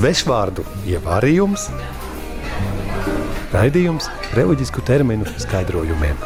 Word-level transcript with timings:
Svešvārdu 0.00 0.62
ievārījums, 0.88 1.66
raidījums 3.52 4.06
reliģisku 4.32 4.80
terminu 4.88 5.26
skaidrojumiem. 5.42 6.16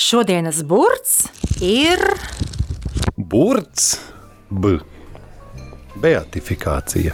Šodienas 0.00 0.62
burts 0.64 1.26
ir 1.60 2.00
Burts, 3.20 3.98
b. 4.48 4.78
Beatifikācija. 6.00 7.12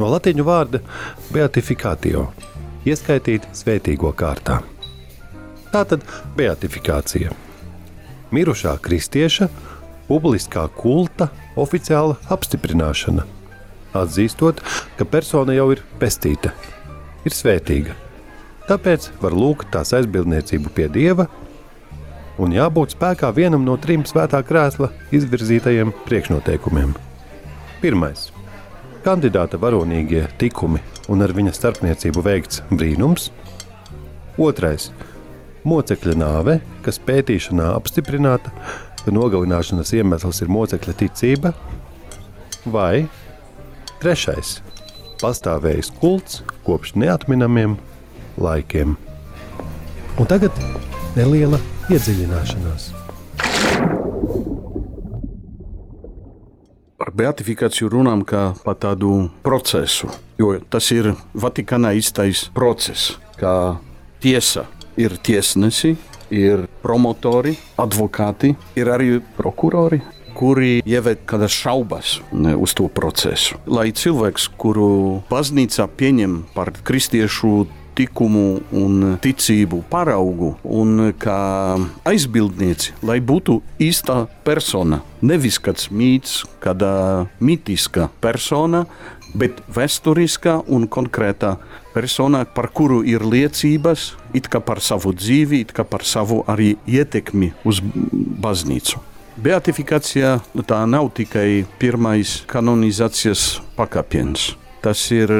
No 0.00 0.08
latīņu 0.10 0.46
vārda 0.48 0.80
beatifikātio- 1.28 2.24
ieskaitīt 2.90 3.46
svētīgo 3.54 4.10
kārtā. 4.10 4.58
Tātad 5.70 6.02
beatifikācija. 6.34 7.30
Mirušā 8.34 8.74
kristieša 8.82 9.48
publiskā 10.08 10.66
kulta 10.76 11.30
oficiāla 11.56 12.16
apstiprināšana, 12.34 13.24
atzīstot, 13.96 14.60
ka 14.98 15.06
persona 15.08 15.54
jau 15.56 15.70
ir 15.74 15.84
pestīta, 16.00 16.52
ir 17.24 17.34
svētīga. 17.34 17.96
Tāpēc 18.68 19.10
var 19.20 19.36
lūgt 19.36 19.72
tās 19.74 19.92
aizbildniecību 19.96 20.72
pie 20.72 20.88
dieva 20.88 21.28
un 22.40 22.54
jābūt 22.54 22.94
spēkā 22.96 23.30
vienam 23.36 23.64
no 23.66 23.76
trim 23.80 24.06
svētā 24.08 24.40
krēsla 24.46 24.90
izvirzītajiem 25.14 25.92
priekšnoteikumiem. 26.06 26.94
Pirmais- 27.82 28.30
kandidāta 29.06 29.60
varonīgie 29.60 30.26
tikumi 30.40 30.80
un 31.08 31.22
ar 31.22 31.34
viņa 31.36 31.52
starpniecību 31.52 32.22
veikts 32.24 32.62
brīnums. 32.70 33.30
Otrais- 34.38 34.90
mocekļa 35.70 36.14
nāve, 36.16 36.60
kas 36.82 36.98
pētīšanā 36.98 37.74
apstiprināta, 37.76 38.50
nogalināšanas 39.12 39.92
iemesls 39.92 40.40
ir 40.40 40.48
mocekļa 40.48 40.94
ticība. 40.96 41.52
Vai 42.64 43.08
trešais- 44.00 44.60
pastāvējis 45.22 45.92
kults 46.00 46.42
kopš 46.64 46.94
neatminamiem 46.94 47.76
laikiem. 48.38 48.96
Un 50.18 50.26
tagad 50.26 50.52
neliela 51.16 51.58
iedziļināšanās. 51.90 52.92
Par 56.98 57.10
beatifikāciju 57.12 57.90
runām 57.90 58.22
kā 58.24 58.54
par 58.64 58.78
tādu 58.80 59.28
procesu, 59.42 60.08
jo 60.38 60.54
tas 60.70 60.90
ir 60.94 61.14
Vatikāna 61.34 61.92
īstais 61.98 62.46
process, 62.54 63.18
kā 63.36 63.76
tiesa 64.22 64.64
ir 64.96 65.18
tiesnesi, 65.18 65.96
ir 66.34 66.66
promotori, 66.82 67.54
advokāti, 67.80 68.54
ir 68.76 68.90
arī 68.90 69.16
prokurori. 69.38 70.02
Kuri 70.34 70.80
ieved 70.82 71.20
kādas 71.30 71.54
šaubas 71.54 72.16
uz 72.34 72.72
to 72.74 72.88
procesu. 72.90 73.60
Lai 73.70 73.92
cilvēks, 73.94 74.48
kuru 74.58 75.22
baznīca 75.30 75.86
pieņem 75.86 76.40
par 76.56 76.72
kristiešu 76.82 77.68
likumu 77.94 78.60
un 78.74 79.16
ticību 79.22 79.84
paraugu 79.90 80.54
un 80.64 81.12
kā 81.18 81.38
aizbildnieci, 82.08 82.94
lai 83.06 83.20
būtu 83.22 83.60
īsta 83.82 84.24
persona. 84.46 85.02
Nevis 85.22 85.60
kāds 85.62 85.90
mīts, 85.94 86.42
kāda 86.64 87.28
mitiska 87.40 88.10
persona, 88.20 88.84
bet 89.34 89.60
vēsturiska 89.74 90.60
un 90.72 90.86
konkrēta 90.88 91.56
persona, 91.94 92.44
par 92.44 92.70
kuru 92.74 93.02
ir 93.06 93.24
liecības, 93.26 94.14
it 94.34 94.48
kā 94.50 94.60
par 94.64 94.82
savu 94.82 95.14
dzīvi, 95.14 95.64
it 95.66 95.74
kā 95.74 95.84
par 95.86 96.06
savu 96.06 96.42
arī 96.50 96.74
ietekmi 96.86 97.52
uz 97.64 97.82
baznīcu. 97.82 99.02
Beatifikācija 99.34 100.36
tā 100.66 100.84
nav 100.86 101.10
tikai 101.14 101.64
pirmais 101.78 102.44
kanonizācijas 102.50 103.58
pakāpiens. 103.74 104.52
Tas 104.84 105.00
ir 105.10 105.32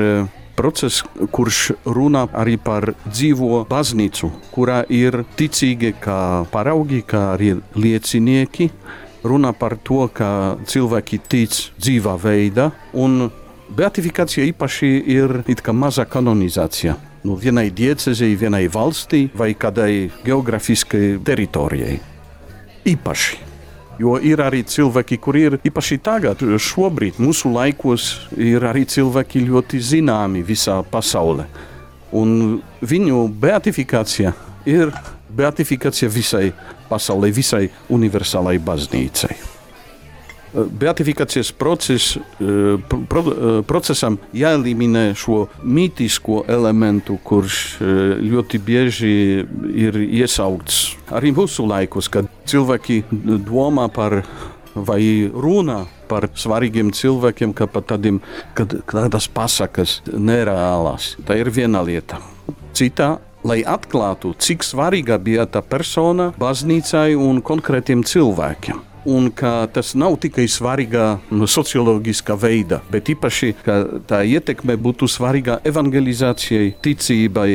process, 0.57 1.05
kurš 1.35 1.75
runā 1.87 2.25
arī 2.35 2.57
par 2.59 2.93
dzīvo 3.07 3.65
baznīcu, 3.71 4.31
kurā 4.55 4.83
ir 4.91 5.23
ticīgi 5.39 5.95
kā 6.03 6.19
paraugi, 6.51 7.03
kā 7.07 7.35
arī 7.37 7.55
liecinieki. 7.79 8.71
Runā 9.25 9.55
par 9.57 9.79
to, 9.81 10.05
ka 10.13 10.57
cilvēki 10.69 11.21
tic 11.29 11.55
dzīvā 11.81 12.19
veidā, 12.21 12.71
un 12.93 13.31
beatifikācija 13.77 14.47
īpaši 14.53 14.91
ir 15.15 15.43
maza 15.73 16.05
kanonizācija. 16.05 16.97
Nu, 17.25 17.37
vienai 17.41 17.71
diecezei, 17.71 18.37
vienai 18.37 18.67
valstī 18.69 19.29
vai 19.35 19.55
kādai 19.55 20.11
geogrāfiskai 20.25 21.19
teritorijai. 21.25 21.99
Īpaši. 22.85 23.39
Jo 23.99 24.19
ir 24.19 24.43
arī 24.43 24.65
cilvēki, 24.67 25.19
kuriem 25.23 25.55
ir 25.55 25.69
īpaši 25.71 26.01
tagad, 26.03 26.43
šobrīd, 26.43 27.21
mūsu 27.23 27.53
laikos, 27.55 28.27
ir 28.37 28.67
arī 28.67 28.85
cilvēki 28.91 29.45
ļoti 29.47 29.81
zināmi 29.81 30.43
visā 30.45 30.81
pasaulē. 30.91 31.47
Un 32.15 32.61
viņu 32.83 33.25
beatifikācija 33.41 34.35
ir 34.67 34.93
beatifikācija 35.35 36.11
visai 36.11 36.53
pasaulē, 36.91 37.31
visai 37.35 37.69
universālai 37.89 38.59
baznīcai. 38.59 39.54
Beatifikācijas 40.55 41.51
process, 41.59 42.15
pro, 43.11 43.23
procesam 43.67 44.19
jāelimina 44.37 45.09
šo 45.19 45.49
mītisko 45.67 46.45
elementu, 46.51 47.19
kurš 47.27 47.61
ļoti 48.23 48.61
bieži 48.63 49.15
ir 49.75 49.99
iesaukts 50.05 50.85
arī 51.15 51.33
mūsu 51.35 51.67
laikos, 51.67 52.09
kad 52.13 52.31
cilvēki 52.49 53.03
domā 53.47 53.89
par 53.93 54.23
vai 54.75 55.31
runā 55.31 55.85
par 56.09 56.29
svarīgiem 56.37 56.91
cilvēkiem, 56.95 57.55
kā 57.57 57.69
par 57.71 57.85
tādiem, 57.89 58.21
kad 58.59 58.75
tādas 58.91 59.29
pasakas 59.31 60.01
nereālās. 60.11 61.15
Tā 61.27 61.39
ir 61.41 61.51
viena 61.55 61.83
lieta. 61.87 62.21
Cita 62.75 63.17
lai 63.45 63.61
atklātu, 63.67 64.35
cik 64.41 64.65
svarīga 64.67 65.19
bija 65.21 65.47
tā 65.47 65.63
persona 65.63 66.33
baznīcai 66.41 67.13
un 67.19 67.43
konkrētiem 67.45 68.05
cilvēkiem 68.09 68.94
un 69.07 69.31
ka 69.31 69.67
tas 69.73 69.95
nav 69.99 70.17
tikai 70.23 70.47
svarīga 70.51 71.19
no 71.35 71.49
socioloģiskā 71.51 72.37
veida, 72.41 72.81
bet 72.91 73.11
īpaši 73.13 73.55
tā 74.09 74.23
ietekme 74.25 74.77
būtu 74.81 75.09
svarīga 75.11 75.61
evangelizācijai, 75.67 76.75
ticībai. 76.85 77.51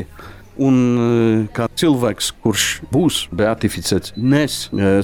Un 0.59 1.47
kā 1.55 1.69
cilvēks, 1.79 2.33
kurš 2.43 2.63
būs 2.91 3.21
beatificēts, 3.31 4.11
nes 4.19 4.57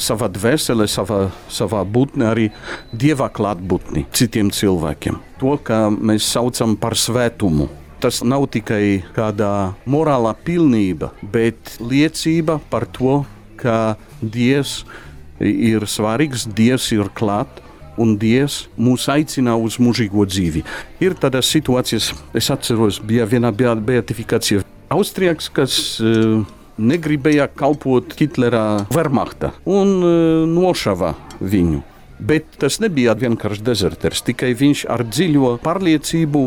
savā 0.03 0.28
dvēselē, 0.35 0.84
savā, 0.91 1.29
savā 1.47 1.85
būtnē 1.88 2.28
arī 2.28 2.50
dieva 2.91 3.29
klātbūtni 3.31 4.03
citiem 4.11 4.51
cilvēkiem. 4.51 5.22
To, 5.39 5.55
kā 5.55 5.85
mēs 5.95 6.28
saucam 6.28 6.75
par 6.75 6.97
svētumu. 7.00 7.69
Tas 8.03 8.19
nav 8.28 8.50
tikai 8.51 9.05
kāda 9.16 9.78
morālā 9.88 10.35
pilnība, 10.44 11.13
bet 11.23 11.78
liecība 11.79 12.59
par 12.69 12.84
to, 12.91 13.22
ka 13.55 13.95
Dievs 14.19 14.81
ir 14.84 15.15
ir 15.50 15.85
svarīgs, 15.89 16.47
Dievs 16.56 16.91
ir 16.95 17.11
klāt. 17.16 17.61
Un 17.95 18.17
Dievs 18.19 18.66
mūs 18.75 19.06
aicina 19.07 19.53
uz 19.56 19.78
mūžīgo 19.79 20.25
dzīvi. 20.28 20.66
Ir 21.00 21.13
tādas 21.16 21.47
situācijas, 21.47 22.09
es 22.35 22.50
atceros, 22.51 23.00
bija 23.00 23.23
viena 23.23 23.53
beatifikācija 23.55 24.66
Austrijaks, 24.91 25.47
kas 25.55 25.78
uh, 26.03 26.44
negribēja 26.75 27.47
kalpot 27.55 28.17
Hitlera 28.19 28.85
Wehrmachta 28.91 29.53
un 29.63 29.95
uh, 30.03 30.44
nošāva 30.50 31.16
viņu. 31.39 31.85
Bet 32.16 32.59
tas 32.61 32.78
nebija 32.79 33.16
vienkārši 33.19 33.63
dezerters. 33.66 34.23
Tikai 34.23 34.53
viņš 34.55 34.85
ar 34.91 35.03
dziļo 35.03 35.57
pārliecību 35.63 36.44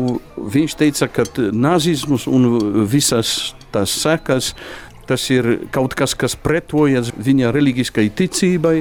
teica, 0.77 1.09
ka 1.13 1.25
nazisms 1.53 2.25
un 2.29 2.47
visas 2.89 3.53
tās 3.73 3.93
sekas 4.01 4.55
tas 5.09 5.25
ir 5.33 5.49
kaut 5.73 5.95
kas, 5.97 6.15
kas 6.17 6.37
pretojas 6.37 7.11
viņa 7.17 7.53
reliģiskajai 7.55 8.13
ticībai. 8.21 8.77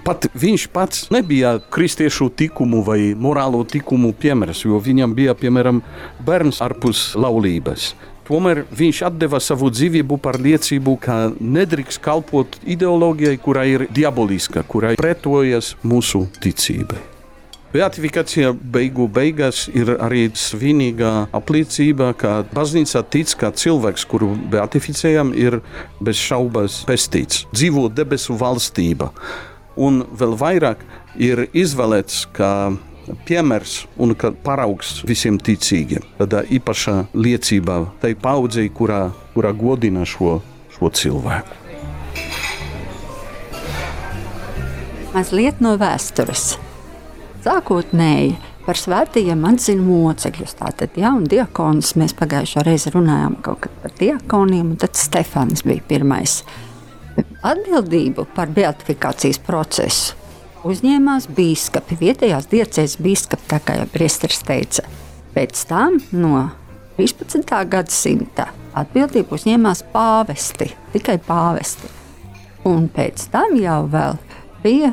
Pat 0.00 0.30
viņš 0.32 0.62
pats 0.72 1.10
nebija 1.12 1.58
kristiešu 1.74 2.30
likumu 2.40 2.80
vai 2.86 3.12
morālo 3.12 3.60
likumu 3.74 4.14
piemērs, 4.16 4.64
jo 4.64 4.80
viņam 4.80 5.12
bija 5.14 5.34
piemēram 5.36 5.82
bērns 6.24 6.62
ārpus 6.64 7.10
laulības. 7.20 7.92
Tomēr 8.30 8.62
viņš 8.70 9.02
deva 9.18 9.40
savu 9.42 9.68
dzīvību 9.74 10.20
par 10.22 10.38
liecību, 10.40 10.96
ka 11.02 11.20
nedrīkst 11.34 12.00
kalpot 12.00 12.60
ideoloģijai, 12.62 13.40
kurai 13.42 13.68
ir 13.74 13.88
diaboliska, 13.90 14.62
kurai 14.62 14.94
pretojas 15.00 15.74
mūsu 15.82 16.28
ticībai. 16.40 17.19
Beatifikācija 17.70 18.50
beigu 18.74 19.06
beigās 19.06 19.68
ir 19.70 19.92
arī 20.02 20.24
svinīga 20.34 21.28
apliecība, 21.36 22.10
ka 22.18 22.40
baznīca 22.50 23.04
tic, 23.06 23.36
ka 23.38 23.52
cilvēks, 23.54 24.06
kuru 24.10 24.32
beatificējam, 24.50 25.30
ir 25.38 25.60
bez 26.02 26.18
šaubas 26.18 26.80
pestīts, 26.88 27.44
dzīvo 27.54 27.86
debesu 27.94 28.34
valstība. 28.40 29.12
Un 29.78 30.02
vēl 30.18 30.34
vairāk 30.40 30.82
ir 31.22 31.46
izvēlēts, 31.54 32.24
ka 32.34 32.50
piemērs 33.30 33.84
un 34.02 34.16
paraugs 34.42 35.00
visiem 35.06 35.38
ticīgiem. 35.38 36.02
Tāda 36.18 36.42
īpaša 36.50 36.96
liecība 37.14 37.84
tai 38.02 38.16
paudzei, 38.18 38.66
kurā, 38.74 39.06
kurā 39.36 39.54
godina 39.54 40.02
šo, 40.02 40.40
šo 40.74 40.90
cilvēku. 40.90 41.60
mazliet 45.14 45.60
no 45.62 45.76
vēstures. 45.80 46.69
Sākotnēji 47.40 48.34
par 48.66 48.76
svētajiem 48.76 49.44
atzina 49.48 49.82
mocekļus. 49.82 50.56
Tātad, 50.58 50.96
ja, 51.00 51.14
un 51.16 51.24
diakonus 51.30 51.94
mēs 51.96 52.12
pagājušā 52.18 52.64
reize 52.66 52.92
runājām 52.92 53.38
par 53.44 53.94
diakoniem, 53.96 54.74
un 54.74 54.80
tad 54.80 54.98
Stefans 55.00 55.64
bija 55.64 55.80
pirmais. 55.88 56.42
Atbildību 57.40 58.26
par 58.36 58.52
beatifikācijas 58.52 59.40
procesu 59.44 60.18
uzņēmās 60.68 61.30
biskupi, 61.32 61.96
vietējās 62.00 62.48
diecēs 62.50 62.98
biskupi, 63.00 63.48
tā 63.48 63.60
kā 63.64 63.78
jau 63.80 63.88
priesteris 63.88 64.42
teica. 64.44 64.84
Pēc 65.32 65.64
tam 65.70 65.96
no 66.12 66.50
13. 66.98 67.56
gadsimta 67.72 68.50
atbildību 68.76 69.38
uzņēmās 69.38 69.86
pāvesti, 69.94 70.68
tikai 70.92 71.16
pāvesti. 71.24 71.88
Un 72.68 72.90
pēc 72.92 73.30
tam 73.32 73.56
jau 73.56 73.86
bija 74.60 74.92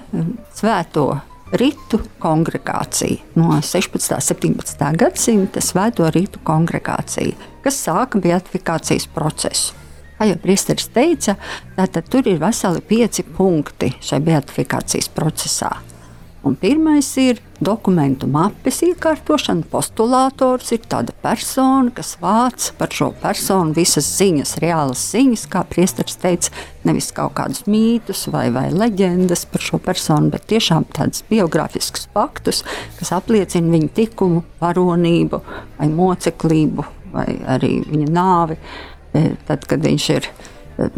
svēto 0.55 1.09
Ritu 1.51 1.99
kongregācija 2.19 3.23
no 3.39 3.55
16. 3.63 4.15
un 4.15 4.21
17. 4.21 4.81
gadsimta 4.99 5.61
Svēto 5.63 6.09
Ritu 6.11 6.41
kongregācija, 6.43 7.37
kas 7.63 7.77
sāka 7.85 8.19
beatifikācijas 8.19 9.07
procesu. 9.15 9.77
Kā 10.17 10.27
jau 10.27 10.35
priesteris 10.43 10.89
teica, 10.91 11.37
tad 11.77 12.01
tur 12.11 12.27
ir 12.27 12.41
veseli 12.41 12.83
pieci 12.83 13.23
punkti 13.23 13.93
šajā 13.95 14.25
beatifikācijas 14.27 15.07
procesā. 15.15 15.71
Un 16.47 16.55
pirmais 16.55 17.07
ir 17.19 17.41
dokumentu 17.59 18.27
mapes 18.31 18.77
iekārtošana. 18.85 19.65
Postulātors 19.67 20.69
ir 20.71 20.85
tāda 20.87 21.11
persona, 21.23 21.91
kas 21.91 22.13
vāc 22.21 22.69
par 22.79 22.93
šo 22.95 23.09
personu 23.19 23.75
visas 23.75 24.07
ziņas, 24.19 24.53
reālas 24.63 25.01
ziņas, 25.11 25.43
kā 25.51 25.65
priesteris 25.67 26.15
teica, 26.21 26.53
nevis 26.87 27.09
kaut 27.15 27.35
kādus 27.35 27.65
mītus 27.67 28.27
vai, 28.31 28.45
vai 28.55 28.69
leģendas 28.71 29.43
par 29.51 29.65
šo 29.65 29.81
personu, 29.83 30.31
bet 30.31 30.47
tiešām 30.53 30.87
tādus 30.95 31.25
biogrāfiskus 31.27 32.07
faktus, 32.15 32.63
kas 32.99 33.11
apliecina 33.17 33.73
viņa 33.75 33.91
tikumu, 33.97 34.45
varonību 34.63 35.41
vai 35.79 35.89
moceklību 35.91 36.87
vai 37.11 37.27
arī 37.57 37.73
viņa 37.87 38.07
nāvi, 38.13 38.57
e, 39.11 39.27
tad, 39.49 39.67
kad 39.67 39.83
viņš 39.83 40.09
ir 40.15 40.31
e, 40.31 40.89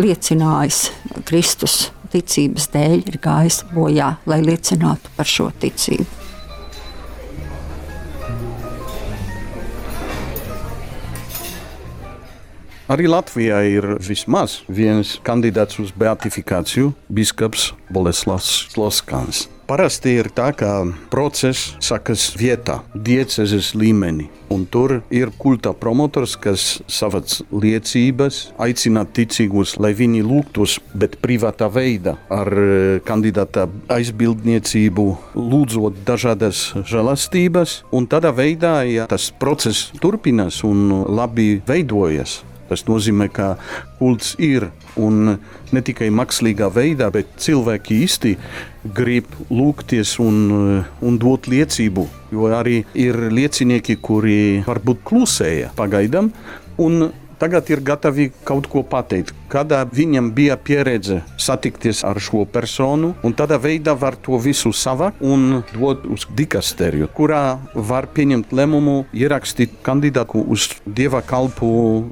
liecinājis 0.00 0.84
Kristus 1.28 1.90
ticības 2.12 2.70
dēļ 2.74 2.96
ir 3.10 3.20
gājis 3.22 3.62
bojā, 3.74 4.14
lai 4.30 4.40
liecinātu 4.44 5.12
par 5.16 5.28
šo 5.28 5.50
ticību. 5.62 6.19
Arī 12.90 13.06
Latvijā 13.06 13.60
ir 13.70 13.84
vismaz 14.02 14.64
viens 14.66 15.12
kandidāts 15.22 15.78
uz 15.78 15.92
beatifikāciju- 15.94 16.90
biskups 17.18 17.70
Boleslavs 17.86 18.66
Sloskans. 18.72 19.46
Parasti 19.70 20.16
ir 20.18 20.32
tā, 20.34 20.48
ka 20.50 20.82
process 21.12 21.76
sākas 21.78 22.34
vietā, 22.34 22.80
diecezes 22.92 23.76
līmenī. 23.78 24.26
Un 24.50 24.66
tur 24.66 25.04
ir 25.08 25.30
kulta 25.38 25.70
promotors, 25.72 26.34
kas 26.34 26.82
savas 26.88 27.44
liecības 27.52 28.50
aicina 28.58 29.06
ticīgus, 29.06 29.78
lai 29.78 29.94
viņi 29.94 30.24
lūgtos, 30.26 30.80
bet 30.92 31.20
privātā 31.22 31.70
veidā 31.70 32.16
ar 32.28 32.48
e, 32.48 32.98
kandidāta 33.06 33.68
aizbildniecību, 33.86 35.06
lūdzot 35.36 36.02
dažādas 36.04 36.74
žēlastības. 36.74 37.84
Un 37.92 38.08
tādā 38.08 38.34
veidā, 38.34 38.82
ja 38.90 39.06
tas 39.06 39.30
process 39.30 39.92
turpinās 40.02 40.64
un 40.64 41.04
labi 41.06 41.62
veidojas, 41.64 42.40
Tas 42.70 42.84
nozīmē, 42.86 43.26
ka 43.34 43.56
kults 43.98 44.36
ir 44.38 44.68
un 45.00 45.34
ne 45.74 45.82
tikai 45.86 46.10
mākslīgā 46.14 46.70
veidā, 46.74 47.10
bet 47.14 47.32
cilvēki 47.42 47.98
īsti 48.04 48.34
grib 48.96 49.26
lūgties 49.50 50.16
un, 50.22 50.84
un 51.02 51.18
dot 51.20 51.50
liecību. 51.50 52.06
Jo 52.30 52.50
arī 52.54 52.84
ir 52.94 53.18
liecinieki, 53.34 53.98
kuri 54.02 54.38
varbūt 54.68 55.02
klusēja 55.10 55.74
pagaidām. 55.78 56.30
Tagad 57.40 57.70
ir 57.72 57.80
gatavi 57.80 58.26
kaut 58.44 58.66
ko 58.68 58.82
pateikt, 58.84 59.30
kādā 59.48 59.78
viņam 59.88 60.26
bija 60.36 60.58
pieredze 60.60 61.22
satikties 61.40 62.02
ar 62.04 62.18
šo 62.20 62.42
personu, 62.44 63.14
un 63.24 63.32
tādā 63.32 63.56
veidā 63.56 63.94
var 63.96 64.18
to 64.20 64.36
visu 64.36 64.74
savākt 64.76 65.22
un 65.24 65.62
dot 65.72 66.04
uz 66.04 66.26
dikasteriju, 66.36 67.08
kurā 67.16 67.56
var 67.72 68.10
pieņemt 68.12 68.52
lēmumu 68.52 68.98
ierakstīt 69.16 69.80
kandidātu 69.86 70.44
uz 70.52 70.68
dieva 70.84 71.22
kalpu 71.24 71.70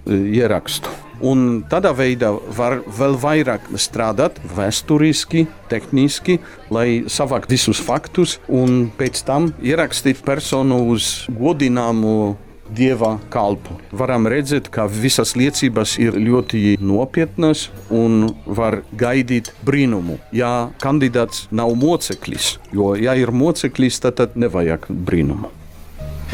e, 0.09 0.17
ierakstu. 0.41 0.89
Un 1.21 1.65
tādā 1.69 1.93
veidā 1.93 2.33
var 2.57 2.79
vēl 2.87 3.21
vairāk 3.21 3.69
strādāt 3.77 4.41
vēsturiski, 4.57 5.45
tehniski, 5.69 6.39
lai 6.73 7.05
savāktu 7.05 7.53
visus 7.53 7.85
faktus 7.85 8.39
un 8.49 8.87
pēc 8.97 9.27
tam 9.29 9.53
ierakstīt 9.61 10.25
personu 10.25 10.87
uz 10.95 11.27
godināmu 11.29 12.39
dieva 12.75 13.17
kalpu. 13.33 13.79
Varam 13.93 14.29
redzēt, 14.31 14.71
ka 14.73 14.87
visas 14.91 15.35
liecības 15.39 15.97
ir 16.03 16.19
ļoti 16.19 16.77
nopietnas 16.81 17.69
un 17.95 18.33
var 18.47 18.83
gaidīt 18.99 19.53
brīnumu. 19.67 20.19
Ja 20.33 20.71
kandidāts 20.83 21.47
nav 21.51 21.75
moceklis, 21.79 22.57
jo, 22.73 22.95
ja 22.99 23.17
ir 23.19 23.33
moceklis, 23.33 24.01
tad, 24.03 24.19
tad 24.21 24.37
nevajag 24.41 24.89
brīnumu. 24.91 25.53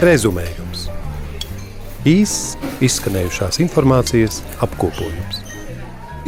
Rezumējums. 0.03 0.89
Īss 2.05 2.59
izskanējušās 2.85 3.63
informācijas 3.65 4.43
apkopojums. 4.65 5.41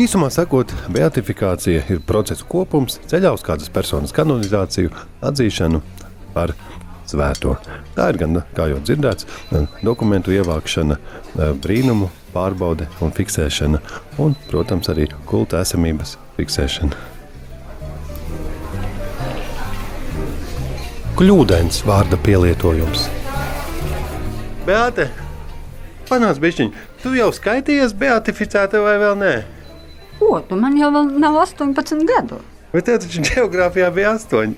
Īsumā 0.00 0.28
sakot, 0.28 0.72
beatifikācija 0.92 1.82
ir 1.88 2.00
procesa 2.04 2.44
kopums 2.44 2.98
ceļā 3.08 3.30
uz 3.32 3.44
kādas 3.44 3.72
personas 3.72 4.12
kanonizāciju, 4.16 4.92
atzīšanu 5.24 5.80
par 6.34 6.52
svēto. 7.06 7.56
Tā 7.96 8.10
ir 8.12 8.20
gan, 8.20 8.40
kā 8.56 8.68
jau 8.72 8.78
dzirdēts, 8.82 9.26
dokumentu 9.86 10.34
ievākšana, 10.34 10.98
brīnumu 11.62 12.10
pārbaude 12.34 12.88
un 13.00 13.12
fiksēšana, 13.16 13.80
un, 14.22 14.34
protams, 14.50 14.90
arī 14.92 15.08
kulta 15.28 15.62
esamības 15.64 16.16
fiksēšana. 16.36 17.04
Kļūdains 21.16 21.78
vārda 21.88 22.18
pielietojums. 22.20 23.06
Beate, 24.66 25.06
panāc 26.10 26.36
bišķiņ, 26.42 26.74
tu 27.00 27.14
jau 27.16 27.30
skaitījies 27.32 27.94
beatificēta 27.96 28.82
vai 28.84 28.98
vēl 29.00 29.16
nē? 29.22 29.34
Ko, 30.18 30.40
tu 30.44 30.58
man 30.60 30.76
jau 30.76 30.90
nav 30.92 31.38
18 31.46 32.04
gadu? 32.08 32.42
Bet 32.74 32.88
tev 32.88 33.00
taču 33.00 33.24
geogrāfijā 33.24 33.88
bija 33.96 34.12
8. 34.18 34.52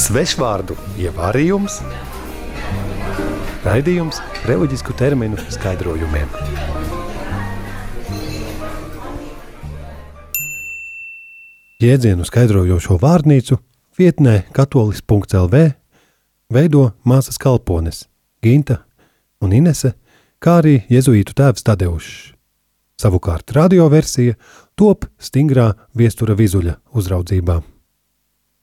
Svešvārdu 0.00 0.72
ievārījums, 0.96 1.74
raidījums 3.66 4.20
reliģisku 4.48 4.94
terminu 4.96 5.36
skaidrojumiem. 5.52 6.30
Jēdzienu 11.84 12.24
skaidrojošo 12.24 12.96
vārnīcu 13.02 13.58
vietnē 14.00 14.38
katolis.lv 14.56 15.60
veido 16.56 16.84
māsas 17.04 17.36
kalpones 17.42 18.06
Ginta 18.40 18.78
un 19.44 19.52
Inese, 19.58 19.92
kā 20.40 20.62
arī 20.62 20.78
jezuītu 20.88 21.36
tēvs 21.36 21.66
Tadeušs. 21.66 22.14
Savukārt 23.04 23.52
radioversija 23.52 24.38
top 24.80 25.04
stingrā 25.20 25.74
viestura 25.92 26.38
vizuļa 26.40 26.78
uzraudzībā. 26.96 27.60